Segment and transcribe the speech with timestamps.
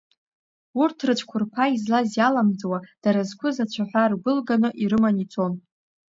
[0.81, 5.53] Урҭ, рыцәқәырԥара излаз иаламӡуа, дара зқәыз ацәаҳәа ргәылганы ирыманы ицон.